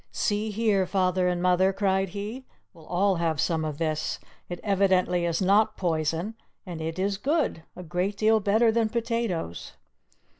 "See 0.11 0.49
here, 0.49 0.87
father 0.87 1.27
and 1.27 1.43
mother," 1.43 1.71
cried 1.71 2.09
he; 2.09 2.47
"we'll 2.73 2.87
all 2.87 3.17
have 3.17 3.39
some 3.39 3.63
of 3.63 3.77
this; 3.77 4.19
it 4.49 4.59
evidently 4.63 5.25
is 5.25 5.43
not 5.43 5.77
poison, 5.77 6.33
and 6.65 6.81
it 6.81 6.97
is 6.97 7.19
good 7.19 7.61
a 7.75 7.83
great 7.83 8.17
deal 8.17 8.39
better 8.39 8.71
than 8.71 8.89
potatoes!" 8.89 9.73